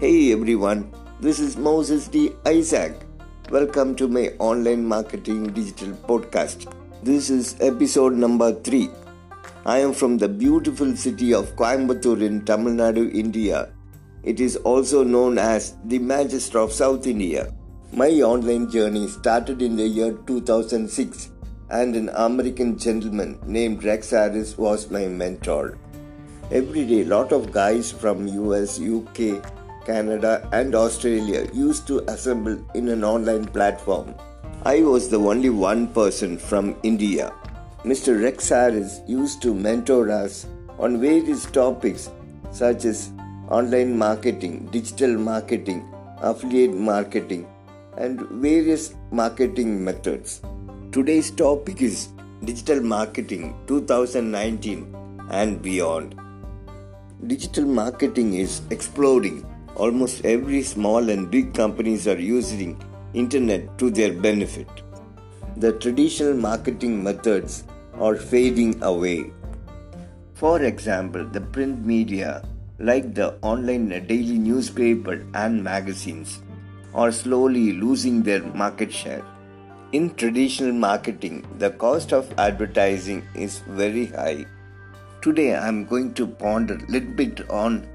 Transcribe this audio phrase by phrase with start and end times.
[0.00, 2.32] Hey everyone, this is Moses D.
[2.46, 3.02] Isaac.
[3.50, 6.72] Welcome to my online marketing digital podcast.
[7.02, 8.88] This is episode number 3.
[9.66, 13.68] I am from the beautiful city of Coimbatore in Tamil Nadu, India.
[14.22, 17.52] It is also known as the Manchester of South India.
[17.92, 21.30] My online journey started in the year 2006
[21.68, 25.76] and an American gentleman named Rex Harris was my mentor.
[26.50, 29.44] Every day, lot of guys from US, UK,
[29.90, 34.14] Canada, and Australia used to assemble in an online platform.
[34.74, 37.32] I was the only one person from India.
[37.90, 38.22] Mr.
[38.22, 40.46] Rex Harris used to mentor us
[40.78, 42.10] on various topics
[42.52, 43.10] such as
[43.58, 45.80] online marketing, digital marketing,
[46.30, 47.46] affiliate marketing,
[47.96, 50.40] and various marketing methods.
[50.92, 52.08] Today's topic is
[52.44, 54.94] Digital Marketing 2019
[55.30, 56.14] and beyond.
[57.26, 59.38] Digital marketing is exploding.
[59.76, 62.82] Almost every small and big companies are using
[63.14, 64.68] internet to their benefit.
[65.56, 67.64] The traditional marketing methods
[67.98, 69.32] are fading away.
[70.34, 72.42] For example, the print media
[72.78, 76.40] like the online daily newspaper and magazines
[76.94, 79.22] are slowly losing their market share.
[79.92, 84.46] In traditional marketing, the cost of advertising is very high.
[85.20, 87.86] Today, I am going to ponder a little bit on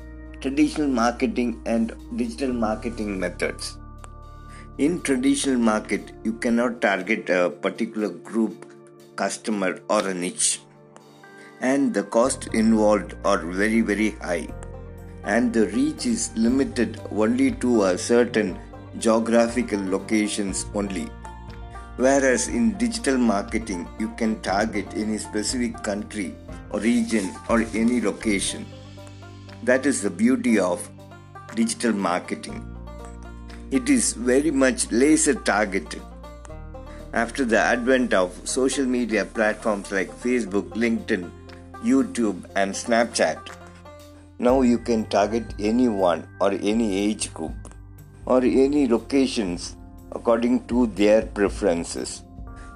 [0.46, 3.80] traditional marketing and digital marketing methods.
[4.78, 8.68] In traditional market, you cannot target a particular group,
[9.16, 10.60] customer, or a niche,
[11.62, 14.48] and the cost involved are very very high,
[15.24, 18.56] and the reach is limited only to a certain
[19.00, 21.10] geographical locations only.
[21.98, 26.36] Whereas in digital marketing, you can target any specific country
[26.70, 28.68] or region or any location.
[29.66, 30.88] That is the beauty of
[31.56, 32.64] digital marketing.
[33.72, 36.04] It is very much laser targeted.
[37.14, 41.32] After the advent of social media platforms like Facebook, LinkedIn,
[41.84, 43.40] YouTube, and Snapchat,
[44.38, 47.56] now you can target anyone or any age group
[48.28, 49.76] or any locations
[50.12, 52.22] according to their preferences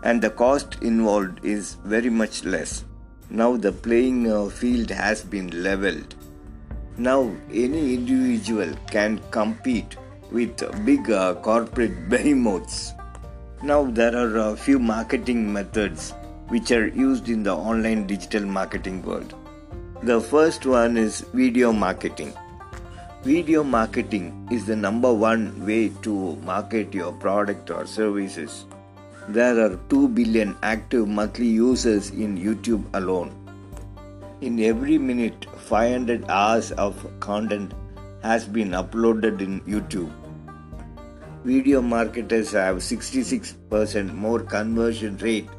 [0.04, 2.86] and the cost involved is very much less
[3.30, 6.16] now the playing field has been leveled
[7.00, 7.20] now
[7.52, 9.96] any individual can compete
[10.32, 12.94] with big uh, corporate behemoths
[13.64, 16.12] now there are a few marketing methods
[16.50, 19.34] which are used in the online digital marketing world
[20.04, 22.34] the first one is video marketing
[23.24, 28.64] Video marketing is the number one way to market your product or services.
[29.28, 33.36] There are 2 billion active monthly users in YouTube alone.
[34.42, 37.74] In every minute, 500 hours of content
[38.24, 40.14] has been uploaded in YouTube.
[41.44, 45.50] Video marketers have 66% more conversion rate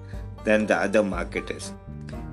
[0.45, 1.75] than the other marketers.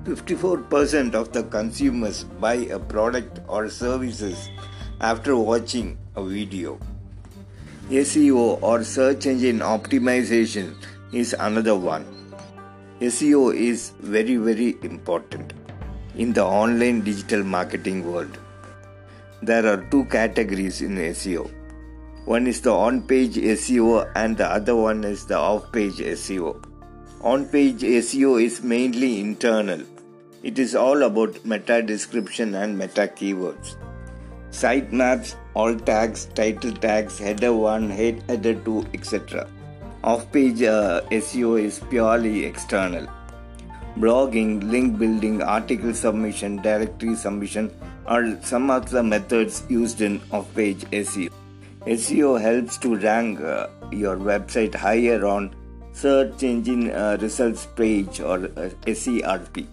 [0.04, 4.48] 54% of the consumers buy a product or services
[5.02, 6.78] after watching a video.
[7.90, 10.74] SEO or search engine optimization
[11.12, 12.06] is another one.
[13.02, 15.52] SEO is very, very important
[16.18, 18.38] in the online digital marketing world.
[19.42, 21.50] There are two categories in SEO.
[22.26, 26.62] One is the on page SEO, and the other one is the off page SEO.
[27.22, 29.82] On page SEO is mainly internal,
[30.42, 33.76] it is all about meta description and meta keywords
[34.50, 39.46] sitemaps, alt tags, title tags, header 1, header 2, etc.
[40.04, 43.06] Off page uh, SEO is purely external.
[43.96, 47.70] Blogging, link building, article submission, directory submission
[48.06, 51.30] are some of the methods used in off page SEO.
[51.86, 55.54] SEO helps to rank uh, your website higher on
[55.92, 59.66] search engine uh, results page or uh, SERP.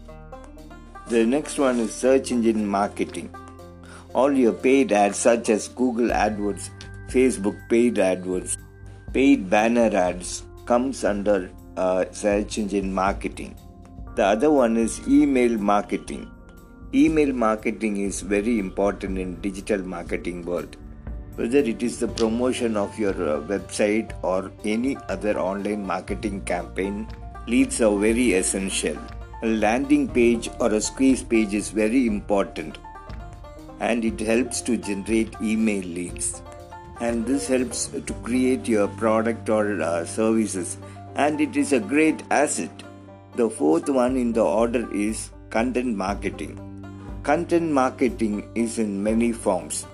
[1.07, 3.29] The next one is search engine marketing.
[4.13, 6.69] All your paid ads, such as Google AdWords,
[7.09, 8.57] Facebook paid AdWords,
[9.13, 13.55] paid banner ads, comes under uh, search engine marketing.
[14.15, 16.31] The other one is email marketing.
[16.93, 20.77] Email marketing is very important in digital marketing world.
[21.35, 27.09] Whether it is the promotion of your uh, website or any other online marketing campaign,
[27.45, 28.97] leads are very essential.
[29.43, 32.77] A landing page or a squeeze page is very important
[33.81, 36.41] and it helps to generate email leads
[37.01, 40.77] and this helps to create your product or uh, services
[41.15, 42.84] and it is a great asset
[43.35, 46.53] the fourth one in the order is content marketing
[47.23, 49.85] content marketing is in many forms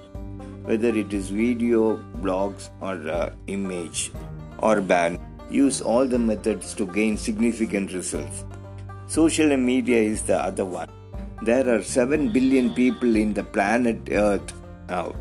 [0.64, 4.12] whether it is video, blogs, or uh, image
[4.60, 5.20] or band.
[5.50, 8.46] Use all the methods to gain significant results.
[9.08, 10.90] Social media is the other one.
[11.42, 14.54] There are 7 billion people in the planet Earth
[14.88, 15.14] now.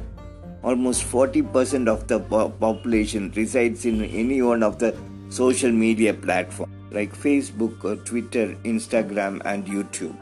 [0.62, 4.94] Almost 40% of the population resides in any one of the
[5.31, 10.16] social media platforms like Facebook, or Twitter, Instagram, and YouTube.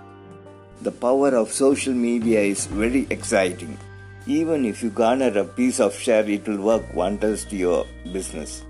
[0.83, 3.79] The power of social media is very exciting.
[4.27, 8.65] Even if you garner a piece of share, it will work wonders to your business.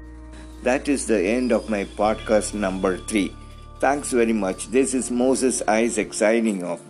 [0.63, 3.35] That is the end of my podcast number three.
[3.81, 4.69] Thanks very much.
[4.69, 6.81] This is Moses Isaac signing off.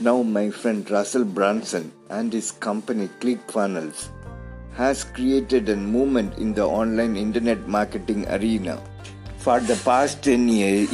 [0.00, 4.08] Now, my friend Russell Brunson and his company ClickFunnels
[4.74, 8.82] has created a movement in the online internet marketing arena.
[9.42, 10.90] For the past 10 years,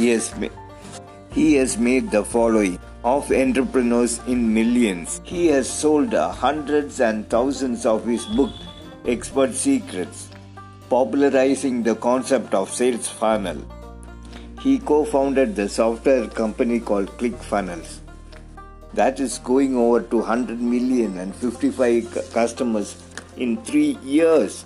[1.31, 5.21] he has made the following of entrepreneurs in millions.
[5.23, 8.51] He has sold hundreds and thousands of his book,
[9.05, 10.31] Expert Secrets,
[10.89, 13.63] popularizing the concept of sales funnel.
[14.63, 17.99] He co founded the software company called ClickFunnels
[18.95, 22.97] that is going over to 100 million and 55 customers
[23.37, 24.65] in three years.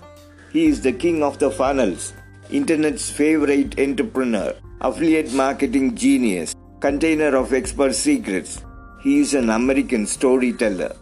[0.53, 2.13] He is the king of the funnels,
[2.53, 8.63] internet's favorite entrepreneur, affiliate marketing genius, container of expert secrets.
[9.03, 10.95] He is an American storyteller.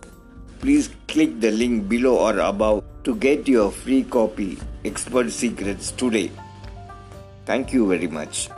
[0.60, 6.30] Please click the link below or above to get your free copy, Expert Secrets, today.
[7.46, 8.48] Thank you very much.